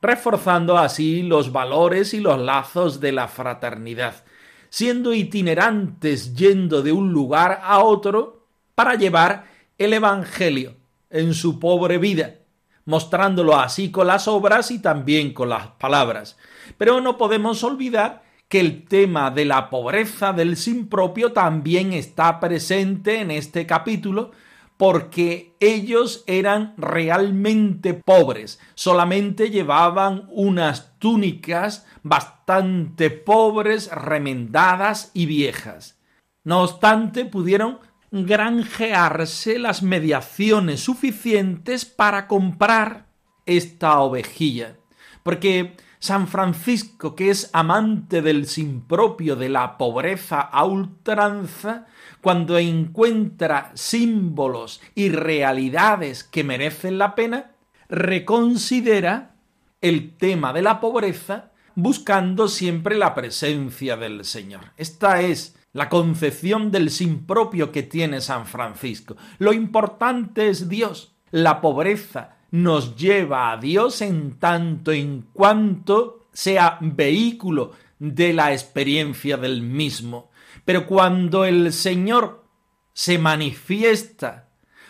reforzando 0.00 0.78
así 0.78 1.22
los 1.22 1.50
valores 1.50 2.14
y 2.14 2.20
los 2.20 2.38
lazos 2.38 3.00
de 3.00 3.10
la 3.10 3.26
fraternidad, 3.26 4.24
siendo 4.68 5.14
itinerantes 5.14 6.34
yendo 6.36 6.82
de 6.82 6.92
un 6.92 7.12
lugar 7.12 7.60
a 7.64 7.80
otro 7.80 8.46
para 8.74 8.94
llevar 8.94 9.46
el 9.78 9.94
Evangelio 9.94 10.76
en 11.08 11.32
su 11.32 11.58
pobre 11.58 11.96
vida, 11.96 12.36
mostrándolo 12.84 13.58
así 13.58 13.90
con 13.90 14.06
las 14.06 14.28
obras 14.28 14.70
y 14.70 14.78
también 14.78 15.32
con 15.32 15.48
las 15.48 15.68
palabras. 15.68 16.36
Pero 16.76 17.00
no 17.00 17.16
podemos 17.16 17.64
olvidar 17.64 18.24
que 18.48 18.60
el 18.60 18.84
tema 18.84 19.30
de 19.30 19.46
la 19.46 19.70
pobreza 19.70 20.34
del 20.34 20.56
sin 20.56 20.88
propio 20.88 21.32
también 21.32 21.94
está 21.94 22.38
presente 22.38 23.20
en 23.20 23.30
este 23.30 23.66
capítulo 23.66 24.32
porque 24.76 25.54
ellos 25.60 26.22
eran 26.26 26.74
realmente 26.76 27.94
pobres, 27.94 28.60
solamente 28.74 29.50
llevaban 29.50 30.28
unas 30.30 30.98
túnicas 30.98 31.86
bastante 32.02 33.10
pobres, 33.10 33.90
remendadas 33.90 35.10
y 35.14 35.26
viejas. 35.26 35.98
No 36.44 36.62
obstante, 36.62 37.24
pudieron 37.24 37.78
granjearse 38.10 39.58
las 39.58 39.82
mediaciones 39.82 40.80
suficientes 40.80 41.84
para 41.84 42.28
comprar 42.28 43.06
esta 43.46 43.98
ovejilla. 44.00 44.76
Porque 45.22 45.76
San 45.98 46.28
Francisco, 46.28 47.14
que 47.14 47.30
es 47.30 47.50
amante 47.52 48.22
del 48.22 48.46
sin 48.46 48.82
propio, 48.82 49.36
de 49.36 49.48
la 49.48 49.78
pobreza 49.78 50.40
a 50.40 50.64
ultranza, 50.64 51.86
cuando 52.20 52.58
encuentra 52.58 53.70
símbolos 53.74 54.80
y 54.94 55.08
realidades 55.08 56.24
que 56.24 56.44
merecen 56.44 56.98
la 56.98 57.14
pena, 57.14 57.52
reconsidera 57.88 59.36
el 59.80 60.16
tema 60.16 60.52
de 60.52 60.62
la 60.62 60.80
pobreza 60.80 61.52
buscando 61.74 62.48
siempre 62.48 62.96
la 62.96 63.14
presencia 63.14 63.96
del 63.96 64.24
Señor. 64.24 64.72
Esta 64.76 65.20
es 65.20 65.56
la 65.72 65.88
concepción 65.90 66.70
del 66.70 66.90
sin 66.90 67.26
propio 67.26 67.70
que 67.70 67.82
tiene 67.82 68.20
San 68.20 68.46
Francisco. 68.46 69.16
Lo 69.38 69.52
importante 69.52 70.48
es 70.48 70.68
Dios. 70.68 71.14
La 71.30 71.60
pobreza 71.60 72.35
nos 72.50 72.96
lleva 72.96 73.52
a 73.52 73.56
Dios 73.56 74.00
en 74.02 74.38
tanto 74.38 74.92
en 74.92 75.26
cuanto 75.32 76.26
sea 76.32 76.78
vehículo 76.80 77.72
de 77.98 78.32
la 78.32 78.52
experiencia 78.52 79.36
del 79.36 79.62
mismo. 79.62 80.30
Pero 80.64 80.86
cuando 80.86 81.44
el 81.44 81.72
Señor 81.72 82.44
se 82.92 83.18
manifiesta 83.18 84.48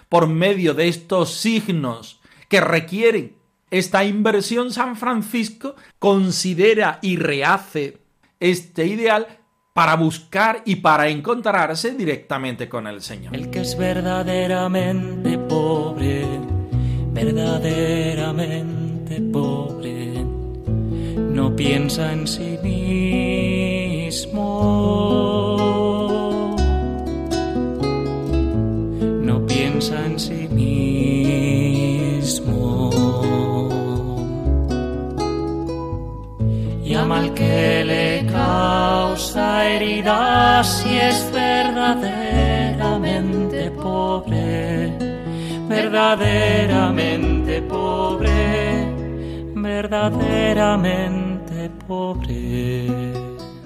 por 0.09 0.27
medio 0.29 0.75
de 0.75 0.89
estos 0.89 1.35
signos 1.35 2.21
que 2.49 2.61
requieren 2.61 3.37
esta 3.71 4.05
inversión, 4.05 4.73
San 4.73 4.97
Francisco 4.97 5.75
considera 5.99 6.99
y 7.03 7.17
rehace 7.17 7.99
este 8.39 8.87
ideal 8.87 9.27
para 9.77 9.97
buscar 9.97 10.63
y 10.65 10.77
para 10.77 11.09
encontrarse 11.09 11.93
directamente 11.93 12.69
con 12.69 12.87
el 12.87 13.03
Señor. 13.03 13.37
El 13.37 13.51
que 13.51 13.61
es 13.61 13.77
verdaderamente 13.77 15.37
pobre, 15.37 16.26
verdaderamente 17.17 19.21
pobre, 19.33 20.23
no 21.17 21.57
piensa 21.57 22.13
en 22.13 22.27
sí 22.27 22.59
mismo. 22.63 24.43
No 29.29 29.47
piensa 29.47 30.05
en 30.05 30.21
sí 30.21 30.47
mismo. 30.51 30.91
Llama 36.85 37.21
al 37.21 37.33
que 37.35 37.85
le 37.85 38.27
heridas 39.77 40.67
si 40.67 40.97
es 40.97 41.31
verdaderamente 41.33 43.71
pobre, 43.73 44.93
verdaderamente 45.77 47.61
pobre, 47.61 48.95
verdaderamente 49.55 51.71
pobre. 51.87 53.13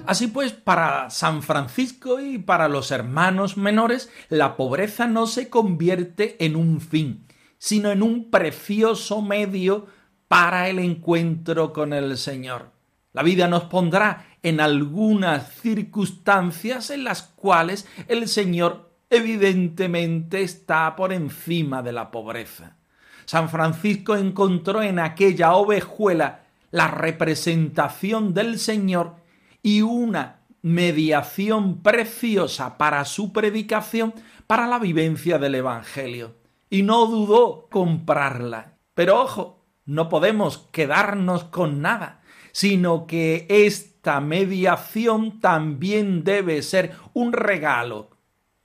Así 0.05 0.27
pues, 0.27 0.51
para 0.51 1.09
San 1.09 1.41
Francisco 1.41 2.19
y 2.19 2.37
para 2.37 2.67
los 2.67 2.91
hermanos 2.91 3.55
menores, 3.55 4.11
la 4.27 4.57
pobreza 4.57 5.07
no 5.07 5.25
se 5.25 5.49
convierte 5.49 6.35
en 6.43 6.57
un 6.57 6.81
fin, 6.81 7.25
sino 7.57 7.91
en 7.91 8.03
un 8.03 8.29
precioso 8.29 9.21
medio 9.21 9.87
para 10.27 10.67
el 10.67 10.79
encuentro 10.79 11.71
con 11.71 11.93
el 11.93 12.17
Señor. 12.17 12.71
La 13.13 13.23
vida 13.23 13.47
nos 13.47 13.63
pondrá 13.63 14.25
en 14.43 14.59
algunas 14.59 15.49
circunstancias 15.61 16.89
en 16.89 17.05
las 17.05 17.23
cuales 17.23 17.87
el 18.09 18.27
Señor 18.27 18.90
evidentemente 19.11 20.41
está 20.41 20.95
por 20.95 21.13
encima 21.13 21.83
de 21.83 21.91
la 21.91 22.09
pobreza. 22.09 22.77
San 23.25 23.49
Francisco 23.49 24.15
encontró 24.15 24.81
en 24.81 24.97
aquella 24.97 25.53
ovejuela 25.53 26.45
la 26.71 26.87
representación 26.87 28.33
del 28.33 28.57
Señor 28.57 29.17
y 29.61 29.81
una 29.81 30.39
mediación 30.61 31.81
preciosa 31.81 32.77
para 32.77 33.03
su 33.05 33.33
predicación, 33.33 34.13
para 34.47 34.67
la 34.67 34.79
vivencia 34.79 35.37
del 35.37 35.55
Evangelio. 35.55 36.35
Y 36.69 36.83
no 36.83 37.05
dudó 37.05 37.67
comprarla. 37.69 38.77
Pero 38.93 39.21
ojo, 39.21 39.65
no 39.85 40.07
podemos 40.07 40.69
quedarnos 40.71 41.43
con 41.45 41.81
nada, 41.81 42.21
sino 42.53 43.07
que 43.07 43.45
esta 43.49 44.21
mediación 44.21 45.41
también 45.41 46.23
debe 46.23 46.61
ser 46.61 46.95
un 47.13 47.33
regalo, 47.33 48.10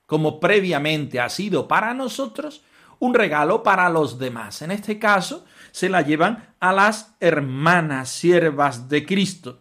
como 0.06 0.40
previamente 0.40 1.20
ha 1.20 1.28
sido 1.28 1.68
para 1.68 1.92
nosotros, 1.92 2.62
un 2.98 3.14
regalo 3.14 3.62
para 3.62 3.88
los 3.90 4.18
demás. 4.18 4.62
En 4.62 4.70
este 4.70 4.98
caso, 4.98 5.44
se 5.70 5.88
la 5.88 6.02
llevan 6.02 6.54
a 6.60 6.72
las 6.72 7.14
hermanas 7.20 8.08
siervas 8.08 8.88
de 8.88 9.04
Cristo, 9.04 9.60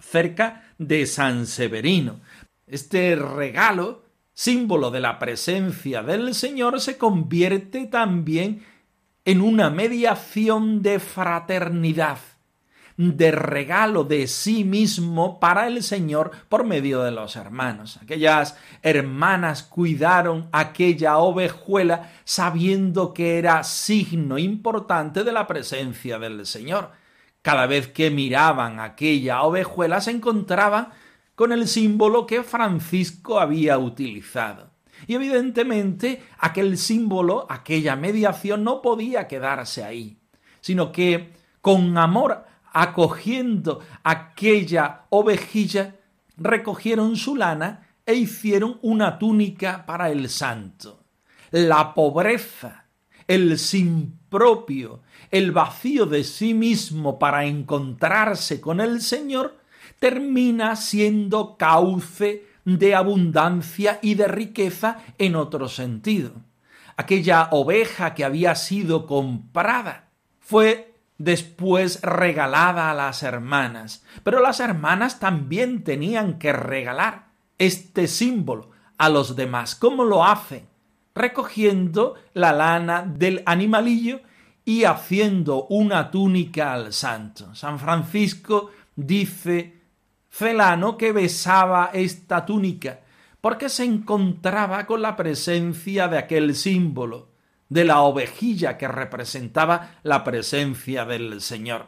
cerca 0.00 0.64
de 0.78 1.06
San 1.06 1.46
Severino. 1.46 2.20
Este 2.66 3.14
regalo, 3.14 4.02
símbolo 4.32 4.90
de 4.90 5.00
la 5.00 5.18
presencia 5.18 6.02
del 6.02 6.34
Señor, 6.34 6.80
se 6.80 6.98
convierte 6.98 7.86
también 7.86 8.64
en 9.24 9.40
una 9.40 9.70
mediación 9.70 10.82
de 10.82 10.98
fraternidad, 10.98 12.18
de 12.96 13.30
regalo 13.30 14.04
de 14.04 14.26
sí 14.26 14.64
mismo 14.64 15.40
para 15.40 15.66
el 15.66 15.82
Señor 15.82 16.30
por 16.48 16.64
medio 16.64 17.02
de 17.02 17.10
los 17.10 17.36
hermanos. 17.36 17.98
Aquellas 18.02 18.56
hermanas 18.82 19.62
cuidaron 19.62 20.48
aquella 20.52 21.18
ovejuela 21.18 22.10
sabiendo 22.24 23.14
que 23.14 23.38
era 23.38 23.62
signo 23.64 24.38
importante 24.38 25.24
de 25.24 25.32
la 25.32 25.46
presencia 25.46 26.18
del 26.18 26.46
Señor. 26.46 26.90
Cada 27.42 27.66
vez 27.66 27.88
que 27.88 28.10
miraban 28.10 28.78
aquella 28.78 29.42
ovejuela 29.42 30.00
se 30.00 30.12
encontraban 30.12 30.88
con 31.34 31.52
el 31.52 31.66
símbolo 31.66 32.26
que 32.26 32.42
Francisco 32.42 33.40
había 33.40 33.78
utilizado. 33.78 34.70
Y 35.06 35.14
evidentemente 35.14 36.22
aquel 36.38 36.78
símbolo, 36.78 37.46
aquella 37.48 37.96
mediación 37.96 38.62
no 38.62 38.82
podía 38.82 39.26
quedarse 39.26 39.82
ahí, 39.82 40.18
sino 40.60 40.92
que 40.92 41.32
con 41.60 41.96
amor 41.98 42.44
acogiendo 42.72 43.80
aquella 44.02 45.02
ovejilla, 45.10 45.96
recogieron 46.36 47.16
su 47.16 47.36
lana 47.36 47.88
e 48.06 48.14
hicieron 48.14 48.78
una 48.82 49.18
túnica 49.18 49.86
para 49.86 50.10
el 50.10 50.28
santo. 50.28 51.04
La 51.50 51.94
pobreza, 51.94 52.86
el 53.28 53.58
sin 53.58 54.18
propio, 54.28 55.02
el 55.30 55.52
vacío 55.52 56.06
de 56.06 56.24
sí 56.24 56.54
mismo 56.54 57.18
para 57.18 57.44
encontrarse 57.44 58.60
con 58.60 58.80
el 58.80 59.00
Señor, 59.00 59.58
termina 59.98 60.74
siendo 60.76 61.56
cauce 61.56 62.46
de 62.64 62.94
abundancia 62.94 63.98
y 64.02 64.14
de 64.14 64.28
riqueza 64.28 64.98
en 65.18 65.36
otro 65.36 65.68
sentido. 65.68 66.32
Aquella 66.96 67.48
oveja 67.50 68.14
que 68.14 68.24
había 68.24 68.54
sido 68.54 69.06
comprada 69.06 70.08
fue 70.40 70.91
después 71.22 72.00
regalada 72.02 72.90
a 72.90 72.94
las 72.94 73.22
hermanas, 73.22 74.04
pero 74.24 74.40
las 74.40 74.58
hermanas 74.60 75.20
también 75.20 75.84
tenían 75.84 76.38
que 76.38 76.52
regalar 76.52 77.28
este 77.58 78.08
símbolo 78.08 78.70
a 78.98 79.08
los 79.08 79.36
demás. 79.36 79.76
¿Cómo 79.76 80.04
lo 80.04 80.24
hacen? 80.24 80.66
Recogiendo 81.14 82.14
la 82.34 82.52
lana 82.52 83.04
del 83.06 83.42
animalillo 83.46 84.20
y 84.64 84.84
haciendo 84.84 85.66
una 85.66 86.10
túnica 86.10 86.72
al 86.72 86.92
santo. 86.92 87.54
San 87.54 87.78
Francisco 87.78 88.70
dice 88.96 89.80
Celano 90.30 90.96
que 90.96 91.12
besaba 91.12 91.90
esta 91.92 92.44
túnica, 92.46 93.00
porque 93.40 93.68
se 93.68 93.84
encontraba 93.84 94.86
con 94.86 95.02
la 95.02 95.14
presencia 95.14 96.08
de 96.08 96.18
aquel 96.18 96.54
símbolo, 96.56 97.28
de 97.72 97.84
la 97.84 98.02
ovejilla 98.02 98.76
que 98.76 98.88
representaba 98.88 99.96
la 100.02 100.24
presencia 100.24 101.04
del 101.04 101.40
Señor. 101.40 101.86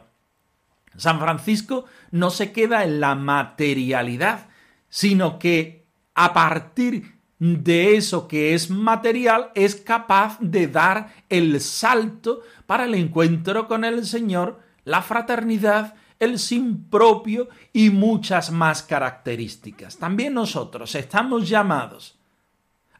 San 0.97 1.19
Francisco 1.19 1.85
no 2.11 2.29
se 2.29 2.51
queda 2.51 2.83
en 2.83 2.99
la 2.99 3.15
materialidad, 3.15 4.47
sino 4.89 5.37
que 5.37 5.85
a 6.13 6.33
partir 6.33 7.19
de 7.37 7.95
eso 7.95 8.27
que 8.27 8.53
es 8.53 8.69
material 8.69 9.51
es 9.55 9.75
capaz 9.75 10.37
de 10.39 10.67
dar 10.67 11.13
el 11.29 11.59
salto 11.61 12.41
para 12.65 12.85
el 12.85 12.95
encuentro 12.95 13.67
con 13.67 13.83
el 13.83 14.05
Señor, 14.05 14.59
la 14.85 15.01
fraternidad 15.01 15.95
el 16.17 16.39
sin 16.39 16.89
propio 16.89 17.49
y 17.73 17.89
muchas 17.89 18.49
más 18.49 18.81
características. 18.83 19.97
También 19.97 20.33
nosotros 20.33 20.95
estamos 20.95 21.47
llamados 21.49 22.17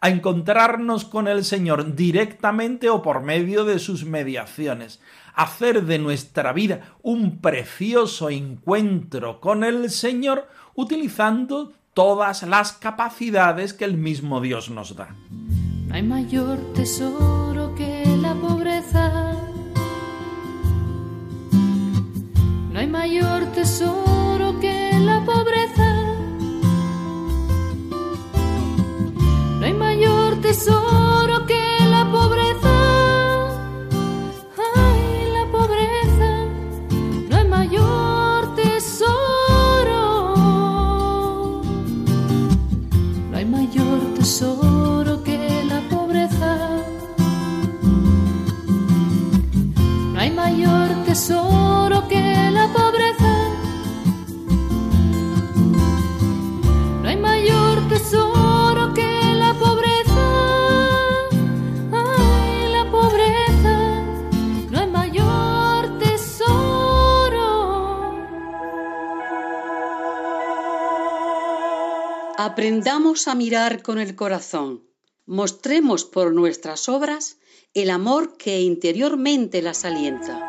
a 0.06 0.10
encontrarnos 0.10 1.04
con 1.04 1.28
el 1.28 1.44
Señor 1.44 1.96
directamente 1.96 2.92
o 2.92 3.02
por 3.02 3.24
medio 3.24 3.66
de 3.66 3.80
sus 3.80 4.06
mediaciones, 4.06 5.02
hacer 5.34 5.84
de 5.86 5.98
nuestra 5.98 6.54
vida 6.54 6.96
un 7.02 7.40
precioso 7.40 8.30
encuentro 8.30 9.42
con 9.42 9.64
el 9.64 9.90
Señor 9.90 10.48
utilizando 10.76 11.74
todas 11.96 12.44
las 12.44 12.74
capacidades 12.74 13.74
que 13.74 13.86
el 13.86 13.98
mismo 13.98 14.42
Dios 14.42 14.70
nos 14.70 14.96
da. 14.96 15.10
No 15.88 15.96
hay 15.96 16.04
mayor 16.04 16.60
tesoro 16.76 17.74
que 17.74 18.04
la 18.22 18.36
pobreza 18.36 19.34
No 22.72 22.80
hay 22.80 22.88
mayor 22.88 23.46
tesoro 23.54 24.60
que 24.60 24.92
la 25.00 25.26
pobreza. 25.26 25.85
Tesoro 30.46 31.05
Aprendamos 72.48 73.28
a 73.28 73.34
mirar 73.34 73.82
con 73.82 73.98
el 73.98 74.16
corazón. 74.16 74.84
Mostremos 75.26 76.06
por 76.06 76.32
nuestras 76.32 76.88
obras 76.90 77.40
el 77.74 77.90
amor 77.90 78.38
que 78.38 78.62
interiormente 78.62 79.64
las 79.64 79.84
alienta. 79.84 80.40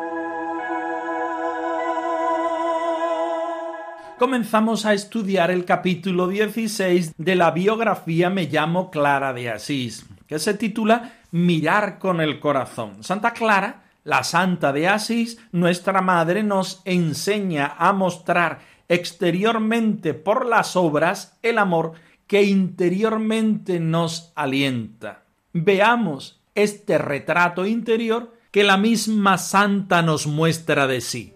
Comenzamos 4.18 4.84
a 4.84 4.92
estudiar 4.92 5.50
el 5.50 5.64
capítulo 5.64 6.28
16 6.28 7.14
de 7.16 7.34
la 7.34 7.50
biografía 7.52 8.28
Me 8.28 8.44
llamo 8.44 8.90
Clara 8.90 9.32
de 9.32 9.48
Asís, 9.48 10.04
que 10.26 10.38
se 10.38 10.52
titula 10.52 11.22
Mirar 11.30 11.98
con 11.98 12.20
el 12.20 12.40
corazón. 12.40 13.02
Santa 13.04 13.32
Clara, 13.32 13.84
la 14.04 14.22
Santa 14.22 14.70
de 14.74 14.86
Asís, 14.86 15.38
nuestra 15.50 16.02
Madre, 16.02 16.42
nos 16.42 16.82
enseña 16.84 17.74
a 17.78 17.94
mostrar 17.94 18.75
exteriormente 18.88 20.14
por 20.14 20.46
las 20.46 20.76
obras 20.76 21.38
el 21.42 21.58
amor 21.58 21.92
que 22.26 22.42
interiormente 22.42 23.80
nos 23.80 24.32
alienta. 24.34 25.24
Veamos 25.52 26.40
este 26.54 26.98
retrato 26.98 27.66
interior 27.66 28.34
que 28.50 28.64
la 28.64 28.76
misma 28.76 29.38
santa 29.38 30.02
nos 30.02 30.26
muestra 30.26 30.86
de 30.86 31.00
sí. 31.00 31.35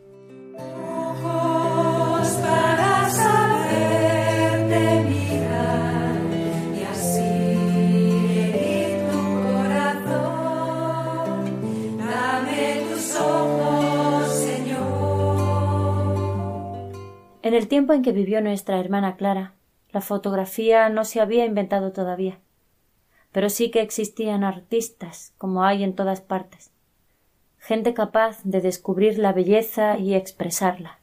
En 17.50 17.56
el 17.56 17.66
tiempo 17.66 17.92
en 17.94 18.02
que 18.02 18.12
vivió 18.12 18.40
nuestra 18.40 18.78
hermana 18.78 19.16
Clara, 19.16 19.54
la 19.90 20.00
fotografía 20.00 20.88
no 20.88 21.04
se 21.04 21.20
había 21.20 21.44
inventado 21.44 21.90
todavía, 21.90 22.38
pero 23.32 23.50
sí 23.50 23.72
que 23.72 23.80
existían 23.80 24.44
artistas, 24.44 25.34
como 25.36 25.64
hay 25.64 25.82
en 25.82 25.96
todas 25.96 26.20
partes, 26.20 26.70
gente 27.58 27.92
capaz 27.92 28.38
de 28.44 28.60
descubrir 28.60 29.18
la 29.18 29.32
belleza 29.32 29.98
y 29.98 30.14
expresarla. 30.14 31.00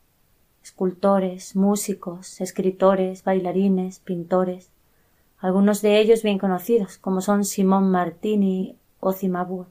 escultores, 0.63 1.57
músicos, 1.57 2.39
escritores, 2.39 3.25
bailarines, 3.25 3.99
pintores, 3.99 4.71
algunos 5.39 5.81
de 5.81 5.99
ellos 5.99 6.23
bien 6.23 6.37
conocidos, 6.37 6.97
como 6.97 7.19
son 7.19 7.43
Simón 7.43 7.91
Martini 7.91 8.77
o 9.01 9.11
Cimabue, 9.11 9.65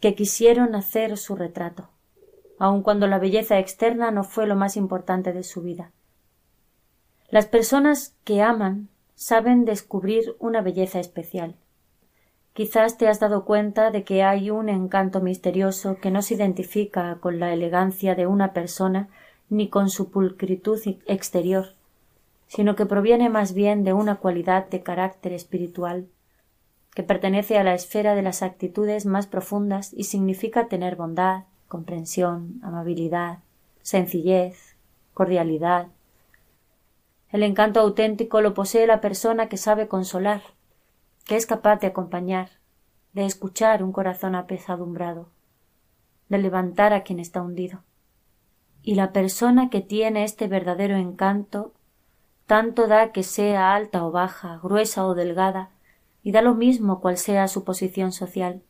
que 0.00 0.16
quisieron 0.16 0.74
hacer 0.74 1.16
su 1.16 1.36
retrato, 1.36 1.90
aun 2.58 2.82
cuando 2.82 3.06
la 3.06 3.18
belleza 3.18 3.58
externa 3.58 4.10
no 4.10 4.24
fue 4.24 4.46
lo 4.46 4.56
más 4.56 4.76
importante 4.76 5.32
de 5.32 5.42
su 5.42 5.62
vida. 5.62 5.90
Las 7.30 7.46
personas 7.46 8.14
que 8.24 8.42
aman 8.42 8.88
saben 9.14 9.64
descubrir 9.64 10.36
una 10.38 10.62
belleza 10.62 11.00
especial. 11.00 11.56
Quizás 12.52 12.98
te 12.98 13.08
has 13.08 13.20
dado 13.20 13.44
cuenta 13.44 13.90
de 13.90 14.02
que 14.02 14.22
hay 14.22 14.50
un 14.50 14.68
encanto 14.68 15.20
misterioso 15.20 15.98
que 16.00 16.10
no 16.10 16.22
se 16.22 16.34
identifica 16.34 17.18
con 17.20 17.38
la 17.38 17.52
elegancia 17.52 18.14
de 18.14 18.26
una 18.26 18.52
persona 18.52 19.08
ni 19.48 19.68
con 19.68 19.90
su 19.90 20.10
pulcritud 20.10 20.80
exterior, 21.06 21.74
sino 22.46 22.76
que 22.76 22.86
proviene 22.86 23.28
más 23.28 23.54
bien 23.54 23.84
de 23.84 23.92
una 23.92 24.16
cualidad 24.16 24.68
de 24.68 24.82
carácter 24.82 25.32
espiritual 25.32 26.08
que 26.98 27.04
pertenece 27.04 27.56
a 27.58 27.62
la 27.62 27.74
esfera 27.74 28.16
de 28.16 28.22
las 28.22 28.42
actitudes 28.42 29.06
más 29.06 29.28
profundas 29.28 29.92
y 29.92 30.02
significa 30.02 30.66
tener 30.66 30.96
bondad, 30.96 31.44
comprensión, 31.68 32.60
amabilidad, 32.62 33.38
sencillez, 33.82 34.76
cordialidad. 35.14 35.88
El 37.30 37.42
encanto 37.42 37.80
auténtico 37.80 38.40
lo 38.40 38.54
posee 38.54 38.86
la 38.86 39.00
persona 39.00 39.48
que 39.48 39.56
sabe 39.56 39.86
consolar, 39.86 40.42
que 41.24 41.36
es 41.36 41.46
capaz 41.46 41.76
de 41.80 41.88
acompañar, 41.88 42.48
de 43.12 43.26
escuchar 43.26 43.82
un 43.82 43.92
corazón 43.92 44.34
apesadumbrado, 44.34 45.28
de 46.28 46.38
levantar 46.38 46.92
a 46.92 47.02
quien 47.02 47.20
está 47.20 47.42
hundido. 47.42 47.82
Y 48.82 48.94
la 48.94 49.12
persona 49.12 49.70
que 49.70 49.80
tiene 49.80 50.24
este 50.24 50.48
verdadero 50.48 50.96
encanto 50.96 51.74
tanto 52.46 52.86
da 52.86 53.12
que 53.12 53.24
sea 53.24 53.74
alta 53.74 54.06
o 54.06 54.10
baja, 54.10 54.58
gruesa 54.62 55.06
o 55.06 55.14
delgada, 55.14 55.68
y 56.22 56.32
da 56.32 56.40
lo 56.40 56.54
mismo 56.54 57.00
cual 57.00 57.18
sea 57.18 57.46
su 57.46 57.62
posición 57.62 58.10
social. 58.10 58.62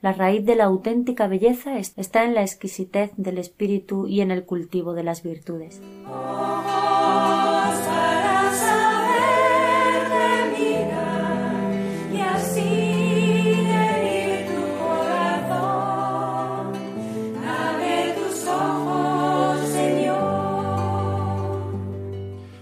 La 0.00 0.12
raíz 0.12 0.46
de 0.46 0.54
la 0.54 0.64
auténtica 0.64 1.26
belleza 1.26 1.76
está 1.78 2.22
en 2.22 2.34
la 2.36 2.42
exquisitez 2.42 3.10
del 3.16 3.36
espíritu 3.36 4.06
y 4.06 4.20
en 4.20 4.30
el 4.30 4.44
cultivo 4.44 4.94
de 4.94 5.02
las 5.02 5.24
virtudes. 5.24 5.80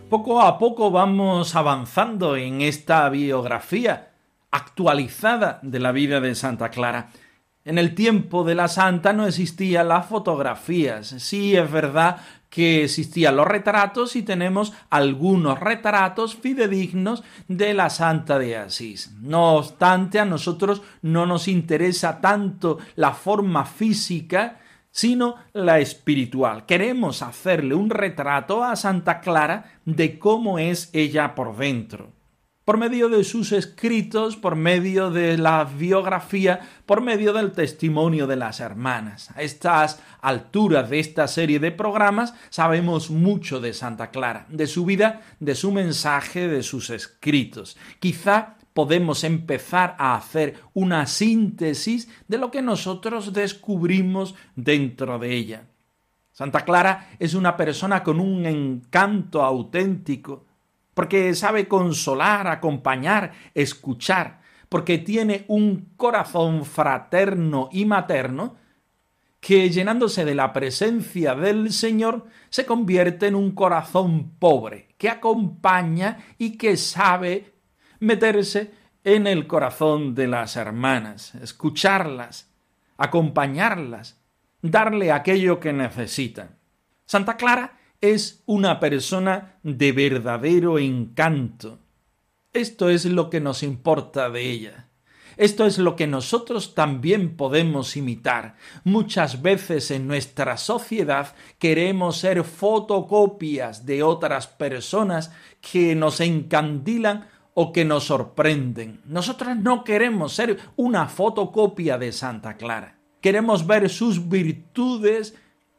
Poco 0.08 0.40
a 0.40 0.56
poco 0.56 0.90
vamos 0.90 1.54
avanzando 1.54 2.36
en 2.36 2.62
esta 2.62 3.06
biografía 3.10 4.12
actualizada 4.50 5.58
de 5.62 5.78
la 5.78 5.92
vida 5.92 6.20
de 6.20 6.34
Santa 6.34 6.70
Clara. 6.70 7.10
En 7.66 7.78
el 7.78 7.96
tiempo 7.96 8.44
de 8.44 8.54
la 8.54 8.68
santa 8.68 9.12
no 9.12 9.26
existían 9.26 9.88
las 9.88 10.06
fotografías. 10.06 11.08
Sí 11.18 11.56
es 11.56 11.68
verdad 11.68 12.18
que 12.48 12.84
existían 12.84 13.34
los 13.34 13.48
retratos 13.48 14.14
y 14.14 14.22
tenemos 14.22 14.72
algunos 14.88 15.58
retratos 15.58 16.36
fidedignos 16.36 17.24
de 17.48 17.74
la 17.74 17.90
Santa 17.90 18.38
de 18.38 18.56
Asís. 18.56 19.12
No 19.20 19.54
obstante, 19.56 20.20
a 20.20 20.24
nosotros 20.24 20.80
no 21.02 21.26
nos 21.26 21.48
interesa 21.48 22.20
tanto 22.20 22.78
la 22.94 23.12
forma 23.14 23.64
física, 23.64 24.60
sino 24.92 25.34
la 25.52 25.80
espiritual. 25.80 26.66
Queremos 26.66 27.20
hacerle 27.20 27.74
un 27.74 27.90
retrato 27.90 28.62
a 28.62 28.76
Santa 28.76 29.18
Clara 29.18 29.72
de 29.84 30.20
cómo 30.20 30.60
es 30.60 30.88
ella 30.92 31.34
por 31.34 31.56
dentro. 31.56 32.12
Por 32.66 32.78
medio 32.78 33.08
de 33.08 33.22
sus 33.22 33.52
escritos, 33.52 34.34
por 34.34 34.56
medio 34.56 35.12
de 35.12 35.38
la 35.38 35.62
biografía, 35.62 36.68
por 36.84 37.00
medio 37.00 37.32
del 37.32 37.52
testimonio 37.52 38.26
de 38.26 38.34
las 38.34 38.58
hermanas. 38.58 39.30
A 39.36 39.42
estas 39.42 40.02
alturas 40.20 40.90
de 40.90 40.98
esta 40.98 41.28
serie 41.28 41.60
de 41.60 41.70
programas 41.70 42.34
sabemos 42.50 43.08
mucho 43.08 43.60
de 43.60 43.72
Santa 43.72 44.10
Clara, 44.10 44.46
de 44.48 44.66
su 44.66 44.84
vida, 44.84 45.22
de 45.38 45.54
su 45.54 45.70
mensaje, 45.70 46.48
de 46.48 46.64
sus 46.64 46.90
escritos. 46.90 47.76
Quizá 48.00 48.56
podemos 48.74 49.22
empezar 49.22 49.94
a 49.96 50.16
hacer 50.16 50.56
una 50.74 51.06
síntesis 51.06 52.08
de 52.26 52.38
lo 52.38 52.50
que 52.50 52.62
nosotros 52.62 53.32
descubrimos 53.32 54.34
dentro 54.56 55.20
de 55.20 55.36
ella. 55.36 55.68
Santa 56.32 56.64
Clara 56.64 57.10
es 57.20 57.34
una 57.34 57.56
persona 57.56 58.02
con 58.02 58.18
un 58.18 58.44
encanto 58.44 59.44
auténtico, 59.44 60.45
porque 60.96 61.34
sabe 61.34 61.68
consolar, 61.68 62.46
acompañar, 62.46 63.32
escuchar, 63.52 64.40
porque 64.70 64.96
tiene 64.96 65.44
un 65.46 65.92
corazón 65.94 66.64
fraterno 66.64 67.68
y 67.70 67.84
materno 67.84 68.56
que 69.38 69.68
llenándose 69.68 70.24
de 70.24 70.34
la 70.34 70.54
presencia 70.54 71.34
del 71.34 71.70
Señor 71.74 72.24
se 72.48 72.64
convierte 72.64 73.26
en 73.26 73.34
un 73.34 73.50
corazón 73.52 74.38
pobre, 74.38 74.88
que 74.96 75.10
acompaña 75.10 76.16
y 76.38 76.56
que 76.56 76.78
sabe 76.78 77.52
meterse 78.00 78.72
en 79.04 79.26
el 79.26 79.46
corazón 79.46 80.14
de 80.14 80.28
las 80.28 80.56
hermanas, 80.56 81.34
escucharlas, 81.34 82.50
acompañarlas, 82.96 84.18
darle 84.62 85.12
aquello 85.12 85.60
que 85.60 85.74
necesitan. 85.74 86.56
Santa 87.04 87.36
Clara 87.36 87.75
es 88.00 88.42
una 88.46 88.80
persona 88.80 89.58
de 89.62 89.92
verdadero 89.92 90.78
encanto. 90.78 91.78
Esto 92.52 92.88
es 92.88 93.04
lo 93.04 93.30
que 93.30 93.40
nos 93.40 93.62
importa 93.62 94.30
de 94.30 94.50
ella. 94.50 94.86
Esto 95.36 95.66
es 95.66 95.76
lo 95.78 95.96
que 95.96 96.06
nosotros 96.06 96.74
también 96.74 97.36
podemos 97.36 97.96
imitar. 97.96 98.56
Muchas 98.84 99.42
veces 99.42 99.90
en 99.90 100.06
nuestra 100.06 100.56
sociedad 100.56 101.34
queremos 101.58 102.16
ser 102.16 102.42
fotocopias 102.42 103.84
de 103.84 104.02
otras 104.02 104.46
personas 104.46 105.30
que 105.60 105.94
nos 105.94 106.20
encandilan 106.20 107.28
o 107.52 107.72
que 107.72 107.84
nos 107.84 108.04
sorprenden. 108.04 109.02
Nosotros 109.04 109.56
no 109.56 109.84
queremos 109.84 110.34
ser 110.34 110.58
una 110.76 111.06
fotocopia 111.08 111.98
de 111.98 112.12
Santa 112.12 112.56
Clara. 112.56 112.98
Queremos 113.20 113.66
ver 113.66 113.90
sus 113.90 114.28
virtudes, 114.28 115.34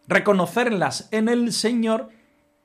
reconocerlas 0.08 1.10
en 1.12 1.30
el 1.30 1.52
Señor 1.54 2.10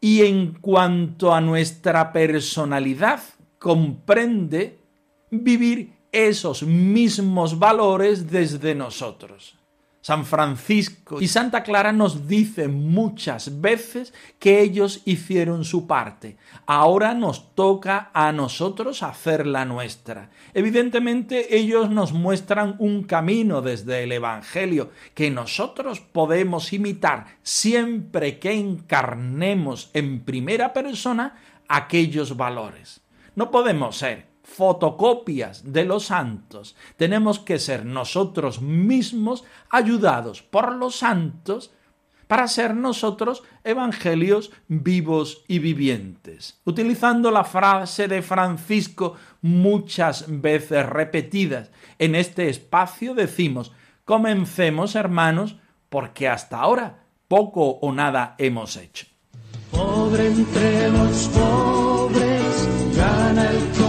y 0.00 0.22
en 0.22 0.54
cuanto 0.54 1.32
a 1.32 1.40
nuestra 1.40 2.12
personalidad 2.12 3.22
comprende 3.58 4.80
vivir 5.30 5.92
esos 6.10 6.62
mismos 6.62 7.58
valores 7.58 8.30
desde 8.30 8.74
nosotros. 8.74 9.61
San 10.02 10.26
Francisco 10.26 11.22
y 11.22 11.28
Santa 11.28 11.62
Clara 11.62 11.92
nos 11.92 12.26
dicen 12.26 12.90
muchas 12.90 13.60
veces 13.60 14.12
que 14.40 14.60
ellos 14.60 15.00
hicieron 15.04 15.64
su 15.64 15.86
parte. 15.86 16.36
Ahora 16.66 17.14
nos 17.14 17.54
toca 17.54 18.10
a 18.12 18.32
nosotros 18.32 19.04
hacer 19.04 19.46
la 19.46 19.64
nuestra. 19.64 20.30
Evidentemente 20.54 21.56
ellos 21.56 21.88
nos 21.88 22.12
muestran 22.12 22.74
un 22.80 23.04
camino 23.04 23.62
desde 23.62 24.02
el 24.02 24.10
Evangelio 24.10 24.90
que 25.14 25.30
nosotros 25.30 26.00
podemos 26.00 26.72
imitar 26.72 27.38
siempre 27.44 28.40
que 28.40 28.54
encarnemos 28.54 29.90
en 29.94 30.24
primera 30.24 30.72
persona 30.72 31.36
aquellos 31.68 32.36
valores. 32.36 33.02
No 33.36 33.52
podemos 33.52 33.98
ser 33.98 34.31
fotocopias 34.52 35.72
de 35.72 35.84
los 35.84 36.06
santos. 36.06 36.76
Tenemos 36.96 37.38
que 37.38 37.58
ser 37.58 37.84
nosotros 37.84 38.60
mismos 38.60 39.44
ayudados 39.70 40.42
por 40.42 40.74
los 40.74 40.96
santos 40.96 41.72
para 42.26 42.48
ser 42.48 42.74
nosotros 42.74 43.42
evangelios 43.62 44.52
vivos 44.68 45.44
y 45.48 45.58
vivientes. 45.58 46.60
Utilizando 46.64 47.30
la 47.30 47.44
frase 47.44 48.08
de 48.08 48.22
Francisco 48.22 49.16
muchas 49.42 50.24
veces 50.28 50.86
repetidas 50.86 51.70
en 51.98 52.14
este 52.14 52.48
espacio 52.48 53.14
decimos, 53.14 53.72
comencemos 54.04 54.94
hermanos, 54.94 55.56
porque 55.88 56.28
hasta 56.28 56.58
ahora 56.58 57.04
poco 57.28 57.78
o 57.80 57.92
nada 57.92 58.34
hemos 58.38 58.76
hecho. 58.76 59.06
Pobre 59.70 60.26
entre 60.26 60.90
los 60.90 61.28
pobres, 61.28 62.96
gana 62.96 63.50
el 63.50 63.81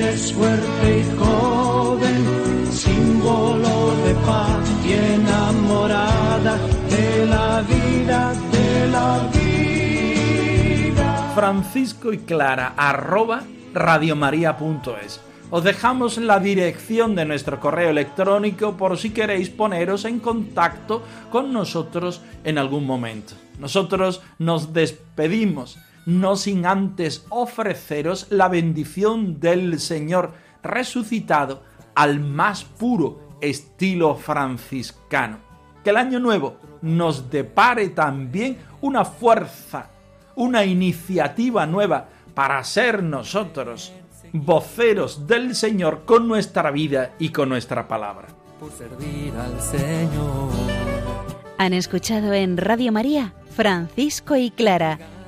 Eres 0.00 0.32
y 0.32 1.18
joven, 1.18 2.72
símbolo 2.72 3.94
de 4.02 4.14
paz 4.26 4.70
y 4.82 4.92
enamorada 4.92 6.56
de 6.88 7.26
la 7.26 7.60
vida, 7.60 8.32
de 8.50 8.88
la 8.88 9.28
vida. 9.34 11.32
Francisco 11.34 12.14
y 12.14 12.18
Clara, 12.18 12.72
arroba 12.78 13.42
radiomaria.es. 13.74 15.20
Os 15.50 15.64
dejamos 15.64 16.16
la 16.16 16.40
dirección 16.40 17.14
de 17.14 17.26
nuestro 17.26 17.60
correo 17.60 17.90
electrónico 17.90 18.78
por 18.78 18.96
si 18.96 19.10
queréis 19.10 19.50
poneros 19.50 20.06
en 20.06 20.18
contacto 20.18 21.02
con 21.30 21.52
nosotros 21.52 22.22
en 22.44 22.56
algún 22.56 22.86
momento. 22.86 23.34
Nosotros 23.58 24.22
nos 24.38 24.72
despedimos, 24.72 25.78
no 26.06 26.36
sin 26.36 26.66
antes 26.66 27.26
ofreceros 27.28 28.26
la 28.30 28.48
bendición 28.48 29.40
del 29.40 29.80
Señor 29.80 30.32
resucitado 30.62 31.62
al 31.94 32.20
más 32.20 32.64
puro 32.64 33.36
estilo 33.40 34.14
franciscano. 34.14 35.38
Que 35.84 35.90
el 35.90 35.96
año 35.96 36.18
nuevo 36.18 36.56
nos 36.82 37.30
depare 37.30 37.90
también 37.90 38.58
una 38.80 39.04
fuerza, 39.04 39.90
una 40.36 40.64
iniciativa 40.64 41.66
nueva 41.66 42.08
para 42.34 42.62
ser 42.64 43.02
nosotros 43.02 43.92
voceros 44.32 45.26
del 45.26 45.54
Señor 45.54 46.04
con 46.04 46.28
nuestra 46.28 46.70
vida 46.70 47.12
y 47.18 47.30
con 47.30 47.48
nuestra 47.48 47.88
palabra. 47.88 48.28
Por 48.58 48.70
servir 48.72 49.32
al 49.34 49.60
Señor. 49.60 50.50
Han 51.58 51.72
escuchado 51.74 52.32
en 52.32 52.56
Radio 52.56 52.92
María 52.92 53.34
Francisco 53.50 54.36
y 54.36 54.50
Clara, 54.50 54.98